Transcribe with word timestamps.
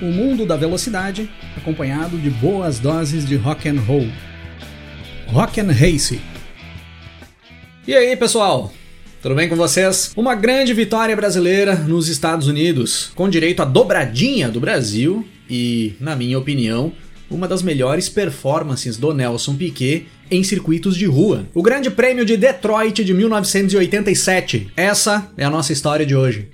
O 0.00 0.06
mundo 0.06 0.46
da 0.46 0.56
velocidade, 0.56 1.30
acompanhado 1.54 2.16
de 2.16 2.30
boas 2.30 2.78
doses 2.78 3.26
de 3.26 3.36
rock 3.36 3.68
and 3.68 3.78
roll. 3.80 4.08
Rock 5.26 5.60
and 5.60 5.70
Race. 5.70 6.18
E 7.86 7.94
aí, 7.94 8.16
pessoal? 8.16 8.72
Tudo 9.20 9.34
bem 9.34 9.50
com 9.50 9.56
vocês? 9.56 10.12
Uma 10.16 10.34
grande 10.34 10.72
vitória 10.72 11.14
brasileira 11.14 11.74
nos 11.74 12.08
Estados 12.08 12.48
Unidos, 12.48 13.12
com 13.14 13.28
direito 13.28 13.60
à 13.60 13.66
dobradinha 13.66 14.48
do 14.48 14.58
Brasil 14.58 15.28
e, 15.50 15.94
na 16.00 16.14
minha 16.14 16.38
opinião, 16.38 16.92
uma 17.30 17.46
das 17.46 17.62
melhores 17.62 18.08
performances 18.08 18.96
do 18.96 19.12
Nelson 19.12 19.56
Piquet 19.56 20.06
em 20.30 20.42
circuitos 20.42 20.96
de 20.96 21.06
rua. 21.06 21.46
O 21.54 21.62
Grande 21.62 21.90
Prêmio 21.90 22.24
de 22.24 22.36
Detroit 22.36 23.04
de 23.04 23.12
1987. 23.12 24.70
Essa 24.76 25.30
é 25.36 25.44
a 25.44 25.50
nossa 25.50 25.72
história 25.72 26.06
de 26.06 26.14
hoje. 26.14 26.48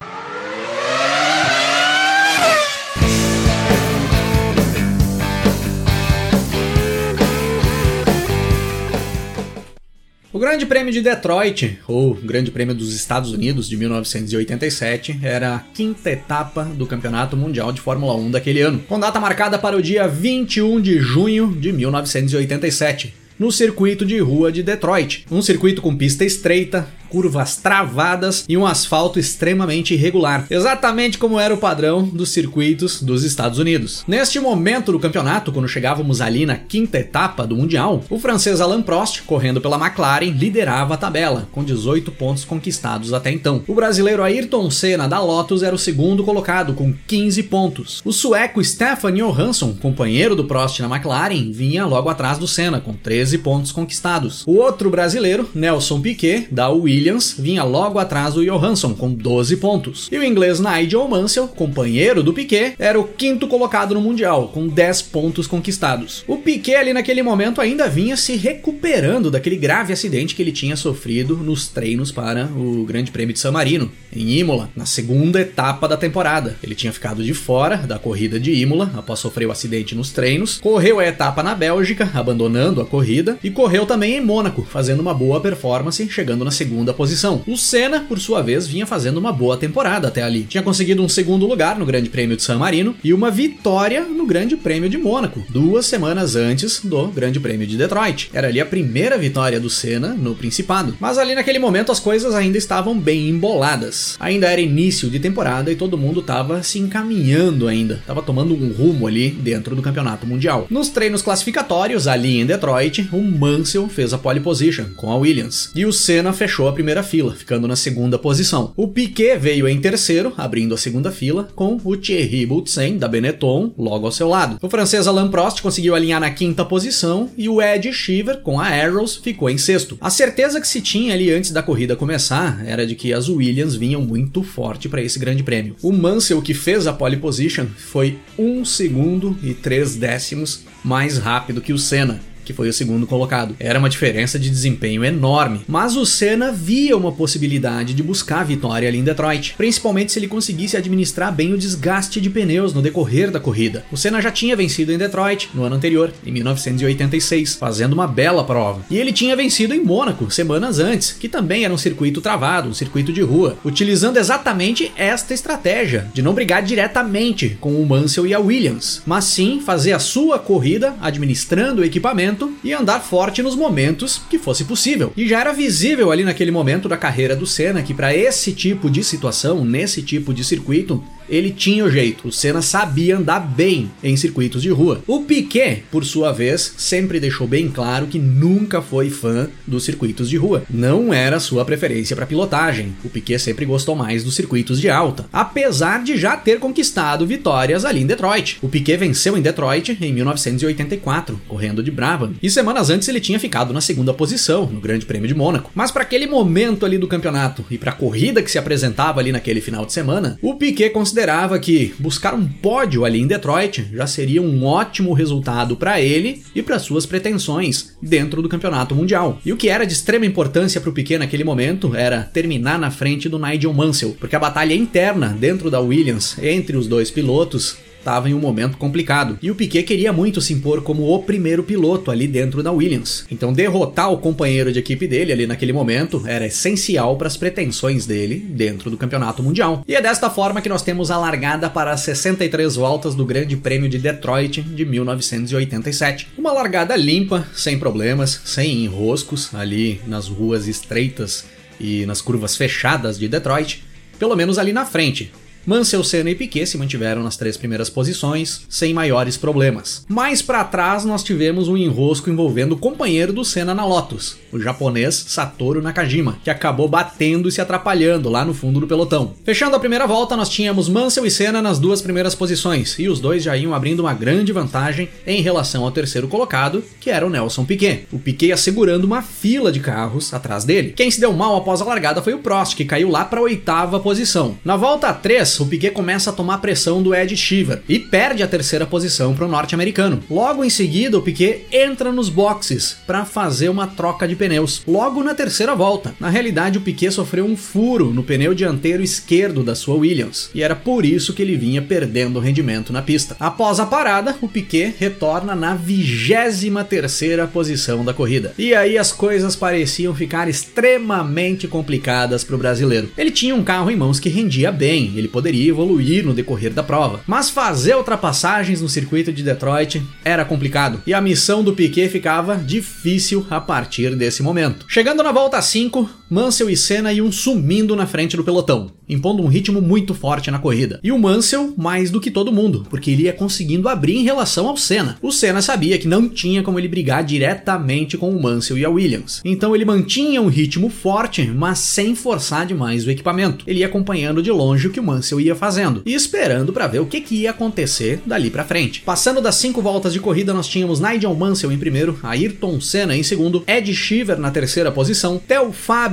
O 10.36 10.38
Grande 10.38 10.66
Prêmio 10.66 10.92
de 10.92 11.00
Detroit, 11.00 11.78
ou 11.88 12.12
Grande 12.12 12.50
Prêmio 12.50 12.74
dos 12.74 12.94
Estados 12.94 13.32
Unidos 13.32 13.66
de 13.66 13.74
1987, 13.74 15.18
era 15.22 15.54
a 15.54 15.58
quinta 15.60 16.10
etapa 16.10 16.62
do 16.62 16.86
Campeonato 16.86 17.38
Mundial 17.38 17.72
de 17.72 17.80
Fórmula 17.80 18.14
1 18.16 18.32
daquele 18.32 18.60
ano, 18.60 18.80
com 18.86 19.00
data 19.00 19.18
marcada 19.18 19.58
para 19.58 19.74
o 19.74 19.80
dia 19.80 20.06
21 20.06 20.78
de 20.82 20.98
junho 20.98 21.56
de 21.58 21.72
1987 21.72 23.14
no 23.38 23.52
circuito 23.52 24.04
de 24.04 24.18
rua 24.18 24.50
de 24.50 24.62
Detroit. 24.62 25.26
Um 25.30 25.42
circuito 25.42 25.82
com 25.82 25.96
pista 25.96 26.24
estreita, 26.24 26.86
curvas 27.08 27.56
travadas 27.56 28.44
e 28.48 28.56
um 28.56 28.66
asfalto 28.66 29.18
extremamente 29.18 29.94
irregular, 29.94 30.46
exatamente 30.50 31.18
como 31.18 31.38
era 31.38 31.54
o 31.54 31.58
padrão 31.58 32.02
dos 32.02 32.30
circuitos 32.30 33.02
dos 33.02 33.24
Estados 33.24 33.58
Unidos. 33.58 34.04
Neste 34.06 34.38
momento 34.40 34.92
do 34.92 34.98
campeonato, 34.98 35.52
quando 35.52 35.68
chegávamos 35.68 36.20
ali 36.20 36.46
na 36.46 36.56
quinta 36.56 36.98
etapa 36.98 37.46
do 37.46 37.56
Mundial, 37.56 38.04
o 38.10 38.18
francês 38.18 38.60
Alain 38.60 38.82
Prost, 38.82 39.22
correndo 39.22 39.60
pela 39.60 39.76
McLaren, 39.76 40.30
liderava 40.30 40.94
a 40.94 40.98
tabela, 40.98 41.48
com 41.52 41.64
18 41.64 42.10
pontos 42.12 42.44
conquistados 42.44 43.12
até 43.12 43.30
então. 43.30 43.62
O 43.66 43.74
brasileiro 43.74 44.22
Ayrton 44.22 44.70
Senna 44.70 45.08
da 45.08 45.20
Lotus 45.20 45.62
era 45.62 45.74
o 45.74 45.78
segundo 45.78 46.24
colocado, 46.24 46.74
com 46.74 46.94
15 47.06 47.42
pontos. 47.44 48.02
O 48.04 48.12
sueco 48.12 48.62
Stefan 48.62 49.12
Johansson, 49.14 49.74
companheiro 49.80 50.36
do 50.36 50.44
Prost 50.44 50.80
na 50.80 50.94
McLaren, 50.94 51.50
vinha 51.52 51.86
logo 51.86 52.08
atrás 52.08 52.38
do 52.38 52.48
Senna, 52.48 52.80
com 52.80 52.92
13 52.92 53.38
pontos 53.38 53.72
conquistados. 53.72 54.44
O 54.46 54.56
outro 54.56 54.90
brasileiro, 54.90 55.48
Nelson 55.54 56.00
Piquet, 56.00 56.48
da 56.50 56.68
Williams, 56.68 56.95
Williams 56.96 57.36
vinha 57.38 57.62
logo 57.62 57.98
atrás 57.98 58.34
do 58.34 58.44
Johansson 58.44 58.94
com 58.94 59.12
12 59.12 59.58
pontos. 59.58 60.08
E 60.10 60.16
o 60.16 60.24
inglês 60.24 60.58
Nigel 60.58 61.06
Mansell, 61.06 61.46
companheiro 61.46 62.22
do 62.22 62.32
Piquet, 62.32 62.74
era 62.78 62.98
o 62.98 63.04
quinto 63.04 63.46
colocado 63.46 63.94
no 63.94 64.00
Mundial, 64.00 64.48
com 64.48 64.66
10 64.66 65.02
pontos 65.02 65.46
conquistados. 65.46 66.24
O 66.26 66.38
Piquet 66.38 66.76
ali 66.76 66.94
naquele 66.94 67.22
momento 67.22 67.60
ainda 67.60 67.86
vinha 67.86 68.16
se 68.16 68.34
recuperando 68.36 69.30
daquele 69.30 69.56
grave 69.56 69.92
acidente 69.92 70.34
que 70.34 70.42
ele 70.42 70.52
tinha 70.52 70.74
sofrido 70.74 71.36
nos 71.36 71.68
treinos 71.68 72.10
para 72.10 72.46
o 72.46 72.84
Grande 72.84 73.10
Prêmio 73.10 73.34
de 73.34 73.40
San 73.40 73.52
Marino, 73.52 73.92
em 74.10 74.38
Imola, 74.38 74.70
na 74.74 74.86
segunda 74.86 75.38
etapa 75.38 75.86
da 75.86 75.98
temporada. 75.98 76.56
Ele 76.62 76.74
tinha 76.74 76.92
ficado 76.92 77.22
de 77.22 77.34
fora 77.34 77.76
da 77.76 77.98
corrida 77.98 78.40
de 78.40 78.54
Imola 78.54 78.90
após 78.96 79.20
sofrer 79.20 79.46
o 79.46 79.52
acidente 79.52 79.94
nos 79.94 80.12
treinos, 80.12 80.58
correu 80.58 80.98
a 80.98 81.06
etapa 81.06 81.42
na 81.42 81.54
Bélgica, 81.54 82.10
abandonando 82.14 82.80
a 82.80 82.86
corrida, 82.86 83.38
e 83.44 83.50
correu 83.50 83.84
também 83.84 84.16
em 84.16 84.24
Mônaco, 84.24 84.62
fazendo 84.62 85.00
uma 85.00 85.12
boa 85.12 85.40
performance, 85.40 86.08
chegando 86.08 86.44
na 86.44 86.50
segunda 86.50 86.85
posição. 86.94 87.42
O 87.46 87.56
Senna, 87.56 88.00
por 88.00 88.18
sua 88.18 88.42
vez, 88.42 88.66
vinha 88.66 88.86
fazendo 88.86 89.18
uma 89.18 89.32
boa 89.32 89.56
temporada 89.56 90.08
até 90.08 90.22
ali. 90.22 90.44
Tinha 90.44 90.62
conseguido 90.62 91.02
um 91.02 91.08
segundo 91.08 91.46
lugar 91.46 91.78
no 91.78 91.86
Grande 91.86 92.08
Prêmio 92.08 92.36
de 92.36 92.42
San 92.42 92.58
Marino 92.58 92.94
e 93.02 93.12
uma 93.12 93.30
vitória 93.30 94.04
no 94.04 94.26
Grande 94.26 94.56
Prêmio 94.56 94.88
de 94.88 94.98
Mônaco, 94.98 95.44
duas 95.48 95.86
semanas 95.86 96.36
antes 96.36 96.80
do 96.84 97.08
Grande 97.08 97.40
Prêmio 97.40 97.66
de 97.66 97.76
Detroit. 97.76 98.30
Era 98.32 98.48
ali 98.48 98.60
a 98.60 98.66
primeira 98.66 99.18
vitória 99.18 99.60
do 99.60 99.70
Senna 99.70 100.14
no 100.14 100.34
Principado. 100.34 100.96
Mas 101.00 101.18
ali 101.18 101.34
naquele 101.34 101.58
momento 101.58 101.92
as 101.92 102.00
coisas 102.00 102.34
ainda 102.34 102.58
estavam 102.58 102.98
bem 102.98 103.28
emboladas. 103.28 104.16
Ainda 104.18 104.48
era 104.48 104.60
início 104.60 105.08
de 105.10 105.18
temporada 105.18 105.70
e 105.70 105.76
todo 105.76 105.98
mundo 105.98 106.20
estava 106.20 106.62
se 106.62 106.78
encaminhando 106.78 107.68
ainda, 107.68 107.94
estava 107.94 108.22
tomando 108.22 108.54
um 108.54 108.72
rumo 108.72 109.06
ali 109.06 109.30
dentro 109.30 109.74
do 109.74 109.82
Campeonato 109.82 110.26
Mundial. 110.26 110.66
Nos 110.70 110.88
treinos 110.88 111.22
classificatórios 111.22 112.06
ali 112.06 112.40
em 112.40 112.46
Detroit, 112.46 113.08
o 113.12 113.22
Mansell 113.22 113.88
fez 113.88 114.12
a 114.12 114.18
pole 114.18 114.40
position 114.40 114.86
com 114.94 115.10
a 115.10 115.16
Williams 115.16 115.70
e 115.74 115.84
o 115.84 115.92
Senna 115.92 116.32
fechou 116.32 116.68
a 116.68 116.72
primeira 116.76 117.02
fila, 117.02 117.34
ficando 117.34 117.66
na 117.66 117.74
segunda 117.74 118.18
posição. 118.18 118.72
O 118.76 118.86
Piquet 118.86 119.38
veio 119.38 119.66
em 119.66 119.80
terceiro, 119.80 120.32
abrindo 120.36 120.74
a 120.74 120.78
segunda 120.78 121.10
fila, 121.10 121.48
com 121.56 121.80
o 121.82 121.96
Thierry 121.96 122.44
Boutsen 122.44 122.98
da 122.98 123.08
Benetton 123.08 123.72
logo 123.78 124.04
ao 124.04 124.12
seu 124.12 124.28
lado. 124.28 124.58
O 124.60 124.68
francês 124.68 125.06
Alain 125.06 125.28
Prost 125.28 125.62
conseguiu 125.62 125.94
alinhar 125.94 126.20
na 126.20 126.30
quinta 126.30 126.66
posição 126.66 127.30
e 127.36 127.48
o 127.48 127.62
Ed 127.62 127.90
Sheever 127.92 128.42
com 128.42 128.60
a 128.60 128.66
Arrows 128.66 129.16
ficou 129.16 129.48
em 129.48 129.56
sexto. 129.56 129.96
A 130.02 130.10
certeza 130.10 130.60
que 130.60 130.68
se 130.68 130.82
tinha 130.82 131.14
ali 131.14 131.32
antes 131.32 131.50
da 131.50 131.62
corrida 131.62 131.96
começar 131.96 132.62
era 132.66 132.86
de 132.86 132.94
que 132.94 133.12
as 133.12 133.28
Williams 133.28 133.74
vinham 133.74 134.02
muito 134.02 134.42
forte 134.42 134.86
para 134.86 135.02
esse 135.02 135.18
grande 135.18 135.42
prêmio. 135.42 135.76
O 135.82 135.92
Mansell 135.92 136.42
que 136.42 136.52
fez 136.52 136.86
a 136.86 136.92
pole 136.92 137.16
position 137.16 137.66
foi 137.76 138.18
um 138.38 138.64
segundo 138.66 139.34
e 139.42 139.54
três 139.54 139.96
décimos 139.96 140.60
mais 140.84 141.16
rápido 141.16 141.62
que 141.62 141.72
o 141.72 141.78
Senna 141.78 142.20
que 142.46 142.52
foi 142.52 142.68
o 142.68 142.72
segundo 142.72 143.06
colocado. 143.06 143.56
Era 143.58 143.78
uma 143.78 143.90
diferença 143.90 144.38
de 144.38 144.48
desempenho 144.48 145.04
enorme, 145.04 145.60
mas 145.66 145.96
o 145.96 146.06
Senna 146.06 146.52
via 146.52 146.96
uma 146.96 147.12
possibilidade 147.12 147.92
de 147.92 148.02
buscar 148.02 148.40
a 148.40 148.44
vitória 148.44 148.88
ali 148.88 148.98
em 148.98 149.04
Detroit, 149.04 149.54
principalmente 149.56 150.12
se 150.12 150.18
ele 150.18 150.28
conseguisse 150.28 150.76
administrar 150.76 151.34
bem 151.34 151.52
o 151.52 151.58
desgaste 151.58 152.20
de 152.20 152.30
pneus 152.30 152.72
no 152.72 152.80
decorrer 152.80 153.30
da 153.30 153.40
corrida. 153.40 153.84
O 153.90 153.96
Senna 153.96 154.22
já 154.22 154.30
tinha 154.30 154.56
vencido 154.56 154.92
em 154.92 154.98
Detroit 154.98 155.50
no 155.52 155.64
ano 155.64 155.76
anterior, 155.76 156.12
em 156.24 156.30
1986, 156.30 157.56
fazendo 157.56 157.92
uma 157.92 158.06
bela 158.06 158.44
prova. 158.44 158.84
E 158.88 158.96
ele 158.96 159.12
tinha 159.12 159.34
vencido 159.34 159.74
em 159.74 159.82
Mônaco 159.82 160.30
semanas 160.30 160.78
antes, 160.78 161.12
que 161.12 161.28
também 161.28 161.64
era 161.64 161.74
um 161.74 161.78
circuito 161.78 162.20
travado, 162.20 162.68
um 162.68 162.74
circuito 162.74 163.12
de 163.12 163.22
rua, 163.22 163.58
utilizando 163.64 164.18
exatamente 164.18 164.92
esta 164.96 165.34
estratégia 165.34 166.08
de 166.14 166.22
não 166.22 166.34
brigar 166.34 166.62
diretamente 166.62 167.56
com 167.60 167.80
o 167.80 167.86
Mansell 167.86 168.26
e 168.26 168.34
a 168.34 168.38
Williams, 168.38 169.02
mas 169.04 169.24
sim 169.24 169.60
fazer 169.60 169.92
a 169.92 169.98
sua 169.98 170.38
corrida 170.38 170.94
administrando 171.00 171.82
o 171.82 171.84
equipamento 171.84 172.35
momento 172.36 172.52
e 172.62 172.72
andar 172.72 173.00
forte 173.00 173.42
nos 173.42 173.56
momentos 173.56 174.20
que 174.28 174.38
fosse 174.38 174.64
possível. 174.64 175.12
E 175.16 175.26
já 175.26 175.40
era 175.40 175.52
visível 175.52 176.12
ali 176.12 176.24
naquele 176.24 176.50
momento 176.50 176.88
da 176.88 176.96
carreira 176.96 177.34
do 177.34 177.46
Senna 177.46 177.82
que 177.82 177.94
para 177.94 178.14
esse 178.14 178.52
tipo 178.52 178.90
de 178.90 179.02
situação, 179.02 179.64
nesse 179.64 180.02
tipo 180.02 180.34
de 180.34 180.44
circuito, 180.44 181.02
ele 181.28 181.50
tinha 181.50 181.84
o 181.84 181.90
jeito. 181.90 182.28
O 182.28 182.32
Senna 182.32 182.62
sabia 182.62 183.16
andar 183.16 183.40
bem 183.40 183.90
em 184.02 184.16
circuitos 184.16 184.62
de 184.62 184.70
rua. 184.70 185.02
O 185.06 185.22
Piquet, 185.22 185.84
por 185.90 186.04
sua 186.04 186.32
vez, 186.32 186.74
sempre 186.76 187.20
deixou 187.20 187.46
bem 187.46 187.68
claro 187.68 188.06
que 188.06 188.18
nunca 188.18 188.82
foi 188.82 189.10
fã 189.10 189.48
dos 189.66 189.84
circuitos 189.84 190.28
de 190.28 190.36
rua. 190.36 190.64
Não 190.70 191.12
era 191.12 191.40
sua 191.40 191.64
preferência 191.64 192.16
para 192.16 192.26
pilotagem. 192.26 192.94
O 193.04 193.08
Piquet 193.08 193.38
sempre 193.38 193.64
gostou 193.64 193.94
mais 193.94 194.24
dos 194.24 194.34
circuitos 194.34 194.80
de 194.80 194.88
alta, 194.88 195.26
apesar 195.32 196.02
de 196.02 196.16
já 196.16 196.36
ter 196.36 196.58
conquistado 196.58 197.26
vitórias 197.26 197.84
ali 197.84 198.00
em 198.02 198.06
Detroit. 198.06 198.58
O 198.62 198.68
Piquet 198.68 198.96
venceu 198.96 199.36
em 199.36 199.42
Detroit 199.42 199.96
em 200.00 200.12
1984, 200.12 201.40
correndo 201.48 201.82
de 201.82 201.90
Brabham, 201.90 202.34
e 202.42 202.50
semanas 202.50 202.90
antes 202.90 203.08
ele 203.08 203.20
tinha 203.20 203.40
ficado 203.40 203.72
na 203.72 203.80
segunda 203.80 204.14
posição 204.14 204.66
no 204.66 204.80
Grande 204.80 205.06
Prêmio 205.06 205.28
de 205.28 205.34
Mônaco. 205.34 205.70
Mas 205.74 205.90
para 205.90 206.02
aquele 206.02 206.26
momento 206.26 206.84
ali 206.84 206.98
do 206.98 207.08
campeonato 207.08 207.64
e 207.70 207.78
para 207.78 207.90
a 207.90 207.94
corrida 207.94 208.42
que 208.42 208.50
se 208.50 208.58
apresentava 208.58 209.20
ali 209.20 209.32
naquele 209.32 209.60
final 209.60 209.84
de 209.84 209.92
semana, 209.92 210.38
o 210.42 210.54
Piquet 210.54 210.90
considerava 211.16 211.58
que 211.58 211.94
buscar 211.98 212.34
um 212.34 212.46
pódio 212.46 213.02
ali 213.02 213.18
em 213.18 213.26
Detroit 213.26 213.88
já 213.90 214.06
seria 214.06 214.42
um 214.42 214.66
ótimo 214.66 215.14
resultado 215.14 215.74
para 215.74 215.98
ele 215.98 216.42
e 216.54 216.62
para 216.62 216.78
suas 216.78 217.06
pretensões 217.06 217.96
dentro 218.02 218.42
do 218.42 218.50
campeonato 218.50 218.94
mundial. 218.94 219.40
E 219.42 219.50
o 219.50 219.56
que 219.56 219.70
era 219.70 219.86
de 219.86 219.94
extrema 219.94 220.26
importância 220.26 220.78
para 220.78 220.90
o 220.90 220.92
Piquet 220.92 221.16
naquele 221.16 221.42
momento 221.42 221.96
era 221.96 222.22
terminar 222.22 222.78
na 222.78 222.90
frente 222.90 223.30
do 223.30 223.38
Nigel 223.38 223.72
Mansell, 223.72 224.14
porque 224.20 224.36
a 224.36 224.38
batalha 224.38 224.74
interna 224.74 225.28
dentro 225.28 225.70
da 225.70 225.80
Williams 225.80 226.36
entre 226.42 226.76
os 226.76 226.86
dois 226.86 227.10
pilotos 227.10 227.78
estava 228.06 228.30
em 228.30 228.34
um 228.34 228.38
momento 228.38 228.78
complicado. 228.78 229.36
E 229.42 229.50
o 229.50 229.54
Piquet 229.56 229.82
queria 229.82 230.12
muito 230.12 230.40
se 230.40 230.52
impor 230.52 230.80
como 230.82 231.12
o 231.12 231.22
primeiro 231.24 231.64
piloto 231.64 232.12
ali 232.12 232.28
dentro 232.28 232.62
da 232.62 232.70
Williams. 232.70 233.26
Então 233.28 233.52
derrotar 233.52 234.12
o 234.12 234.18
companheiro 234.18 234.72
de 234.72 234.78
equipe 234.78 235.08
dele 235.08 235.32
ali 235.32 235.44
naquele 235.44 235.72
momento 235.72 236.22
era 236.24 236.46
essencial 236.46 237.16
para 237.16 237.26
as 237.26 237.36
pretensões 237.36 238.06
dele 238.06 238.36
dentro 238.36 238.90
do 238.90 238.96
campeonato 238.96 239.42
mundial. 239.42 239.82
E 239.88 239.96
é 239.96 240.00
desta 240.00 240.30
forma 240.30 240.60
que 240.60 240.68
nós 240.68 240.82
temos 240.82 241.10
a 241.10 241.18
largada 241.18 241.68
para 241.68 241.90
as 241.90 242.02
63 242.02 242.76
voltas 242.76 243.16
do 243.16 243.26
Grande 243.26 243.56
Prêmio 243.56 243.88
de 243.88 243.98
Detroit 243.98 244.62
de 244.62 244.84
1987. 244.84 246.28
Uma 246.38 246.52
largada 246.52 246.94
limpa, 246.94 247.44
sem 247.54 247.76
problemas, 247.76 248.40
sem 248.44 248.84
enroscos 248.84 249.52
ali 249.52 250.00
nas 250.06 250.28
ruas 250.28 250.68
estreitas 250.68 251.44
e 251.80 252.06
nas 252.06 252.20
curvas 252.20 252.56
fechadas 252.56 253.18
de 253.18 253.26
Detroit, 253.26 253.82
pelo 254.16 254.36
menos 254.36 254.58
ali 254.58 254.72
na 254.72 254.84
frente 254.84 255.32
Mansell, 255.66 256.04
Senna 256.04 256.30
e 256.30 256.34
Piquet 256.36 256.64
se 256.64 256.78
mantiveram 256.78 257.24
nas 257.24 257.36
três 257.36 257.56
primeiras 257.56 257.90
posições, 257.90 258.62
sem 258.68 258.94
maiores 258.94 259.36
problemas. 259.36 260.04
Mais 260.08 260.40
para 260.40 260.62
trás 260.62 261.04
nós 261.04 261.24
tivemos 261.24 261.66
um 261.66 261.76
enrosco 261.76 262.30
envolvendo 262.30 262.72
o 262.72 262.78
companheiro 262.78 263.32
do 263.32 263.44
Senna 263.44 263.74
na 263.74 263.84
Lotus, 263.84 264.36
o 264.52 264.60
japonês 264.60 265.16
Satoru 265.26 265.82
Nakajima, 265.82 266.38
que 266.44 266.50
acabou 266.50 266.86
batendo 266.86 267.48
e 267.48 267.52
se 267.52 267.60
atrapalhando 267.60 268.30
lá 268.30 268.44
no 268.44 268.54
fundo 268.54 268.78
do 268.78 268.86
pelotão. 268.86 269.34
Fechando 269.44 269.74
a 269.74 269.80
primeira 269.80 270.06
volta, 270.06 270.36
nós 270.36 270.48
tínhamos 270.48 270.88
Mansell 270.88 271.26
e 271.26 271.30
Senna 271.32 271.60
nas 271.60 271.80
duas 271.80 272.00
primeiras 272.00 272.36
posições, 272.36 272.96
e 273.00 273.08
os 273.08 273.18
dois 273.18 273.42
já 273.42 273.56
iam 273.56 273.74
abrindo 273.74 274.00
uma 274.00 274.14
grande 274.14 274.52
vantagem 274.52 275.08
em 275.26 275.42
relação 275.42 275.82
ao 275.82 275.90
terceiro 275.90 276.28
colocado, 276.28 276.84
que 277.00 277.10
era 277.10 277.26
o 277.26 277.30
Nelson 277.30 277.64
Piquet. 277.64 278.06
O 278.12 278.20
Piquet 278.20 278.52
assegurando 278.52 279.04
uma 279.04 279.20
fila 279.20 279.72
de 279.72 279.80
carros 279.80 280.32
atrás 280.32 280.64
dele. 280.64 280.92
Quem 280.94 281.10
se 281.10 281.18
deu 281.18 281.32
mal 281.32 281.56
após 281.56 281.80
a 281.80 281.84
largada 281.84 282.22
foi 282.22 282.34
o 282.34 282.38
Prost, 282.38 282.76
que 282.76 282.84
caiu 282.84 283.10
lá 283.10 283.24
para 283.24 283.40
a 283.40 283.42
oitava 283.42 283.98
posição. 283.98 284.56
Na 284.64 284.76
volta 284.76 285.12
3, 285.12 285.55
o 285.62 285.66
Piquet 285.66 285.90
começa 285.90 286.30
a 286.30 286.32
tomar 286.32 286.58
pressão 286.58 287.02
do 287.02 287.14
Ed 287.14 287.36
Shiver 287.36 287.82
e 287.88 287.98
perde 287.98 288.42
a 288.42 288.48
terceira 288.48 288.86
posição 288.86 289.34
para 289.34 289.46
o 289.46 289.48
norte-americano. 289.48 290.22
Logo 290.30 290.64
em 290.64 290.70
seguida, 290.70 291.18
o 291.18 291.22
Piquet 291.22 291.66
entra 291.70 292.12
nos 292.12 292.28
boxes 292.28 292.96
para 293.06 293.24
fazer 293.24 293.68
uma 293.68 293.86
troca 293.86 294.26
de 294.26 294.36
pneus. 294.36 294.82
Logo 294.86 295.22
na 295.22 295.34
terceira 295.34 295.74
volta. 295.74 296.14
Na 296.18 296.28
realidade, 296.28 296.78
o 296.78 296.80
Piquet 296.80 297.10
sofreu 297.10 297.44
um 297.44 297.56
furo 297.56 298.12
no 298.12 298.22
pneu 298.22 298.54
dianteiro 298.54 299.02
esquerdo 299.02 299.62
da 299.62 299.74
sua 299.74 299.96
Williams, 299.96 300.50
e 300.54 300.62
era 300.62 300.74
por 300.74 301.04
isso 301.04 301.32
que 301.32 301.42
ele 301.42 301.56
vinha 301.56 301.82
perdendo 301.82 302.40
rendimento 302.40 302.92
na 302.92 303.02
pista. 303.02 303.36
Após 303.38 303.80
a 303.80 303.86
parada, 303.86 304.36
o 304.40 304.48
Piquet 304.48 304.94
retorna 304.98 305.54
na 305.54 305.74
23 305.74 306.86
terceira 306.86 307.46
posição 307.46 308.04
da 308.04 308.14
corrida. 308.14 308.54
E 308.58 308.74
aí 308.74 308.96
as 308.96 309.12
coisas 309.12 309.54
pareciam 309.54 310.14
ficar 310.14 310.48
extremamente 310.48 311.68
complicadas 311.68 312.42
para 312.42 312.54
o 312.54 312.58
brasileiro. 312.58 313.10
Ele 313.16 313.30
tinha 313.30 313.54
um 313.54 313.62
carro 313.62 313.90
em 313.90 313.96
mãos 313.96 314.18
que 314.18 314.28
rendia 314.28 314.72
bem, 314.72 315.12
ele 315.16 315.28
poderia 315.28 315.45
evoluir 315.54 316.24
no 316.24 316.34
decorrer 316.34 316.72
da 316.72 316.82
prova, 316.82 317.20
mas 317.26 317.50
fazer 317.50 317.96
ultrapassagens 317.96 318.80
no 318.80 318.88
circuito 318.88 319.32
de 319.32 319.42
Detroit 319.42 320.02
era 320.24 320.44
complicado, 320.44 321.02
e 321.06 321.14
a 321.14 321.20
missão 321.20 321.62
do 321.62 321.72
Piquet 321.72 322.08
ficava 322.08 322.56
difícil 322.56 323.46
a 323.50 323.60
partir 323.60 324.14
desse 324.16 324.42
momento. 324.42 324.86
Chegando 324.88 325.22
na 325.22 325.32
volta 325.32 325.60
5, 325.60 326.08
Mansell 326.28 326.68
e 326.68 326.76
Senna 326.76 327.12
iam 327.12 327.30
sumindo 327.30 327.94
na 327.94 328.04
frente 328.04 328.36
do 328.36 328.42
pelotão, 328.42 328.90
impondo 329.08 329.44
um 329.44 329.46
ritmo 329.46 329.80
muito 329.80 330.12
forte 330.12 330.50
na 330.50 330.58
corrida. 330.58 330.98
E 331.00 331.12
o 331.12 331.18
Mansell 331.18 331.72
mais 331.76 332.10
do 332.10 332.20
que 332.20 332.32
todo 332.32 332.52
mundo, 332.52 332.84
porque 332.90 333.12
ele 333.12 333.22
ia 333.22 333.32
conseguindo 333.32 333.88
abrir 333.88 334.16
em 334.16 334.24
relação 334.24 334.66
ao 334.66 334.76
Senna. 334.76 335.16
O 335.22 335.30
Senna 335.30 335.62
sabia 335.62 335.96
que 335.98 336.08
não 336.08 336.28
tinha 336.28 336.64
como 336.64 336.80
ele 336.80 336.88
brigar 336.88 337.22
diretamente 337.22 338.18
com 338.18 338.30
o 338.30 338.42
Mansell 338.42 338.76
e 338.76 338.84
a 338.84 338.90
Williams. 338.90 339.40
Então 339.44 339.72
ele 339.72 339.84
mantinha 339.84 340.42
um 340.42 340.48
ritmo 340.48 340.90
forte, 340.90 341.46
mas 341.46 341.78
sem 341.78 342.16
forçar 342.16 342.66
demais 342.66 343.06
o 343.06 343.10
equipamento. 343.10 343.64
Ele 343.64 343.80
ia 343.80 343.86
acompanhando 343.86 344.42
de 344.42 344.50
longe 344.50 344.88
o 344.88 344.90
que 344.90 344.98
o 344.98 345.04
Mansell 345.04 345.40
ia 345.40 345.54
fazendo 345.54 346.02
e 346.04 346.12
esperando 346.12 346.72
para 346.72 346.88
ver 346.88 346.98
o 346.98 347.06
que, 347.06 347.20
que 347.20 347.36
ia 347.42 347.50
acontecer 347.50 348.20
dali 348.26 348.50
para 348.50 348.64
frente. 348.64 349.00
Passando 349.02 349.40
das 349.40 349.54
cinco 349.54 349.80
voltas 349.80 350.12
de 350.12 350.18
corrida, 350.18 350.52
nós 350.52 350.66
tínhamos 350.66 350.98
Nigel 350.98 351.34
Mansell 351.36 351.70
em 351.70 351.78
primeiro, 351.78 352.18
Ayrton 352.20 352.80
Senna 352.80 353.16
em 353.16 353.22
segundo, 353.22 353.62
Ed 353.64 353.94
Shiver 353.94 354.40
na 354.40 354.50
terceira 354.50 354.90
posição, 354.90 355.38
Theo 355.38 355.72